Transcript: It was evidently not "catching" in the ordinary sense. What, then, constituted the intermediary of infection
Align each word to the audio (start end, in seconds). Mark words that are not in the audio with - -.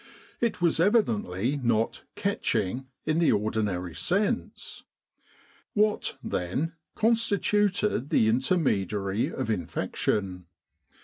It 0.39 0.59
was 0.63 0.79
evidently 0.79 1.57
not 1.61 2.05
"catching" 2.15 2.87
in 3.05 3.19
the 3.19 3.31
ordinary 3.31 3.93
sense. 3.93 4.81
What, 5.75 6.17
then, 6.23 6.73
constituted 6.95 8.09
the 8.09 8.27
intermediary 8.27 9.31
of 9.31 9.51
infection 9.51 10.47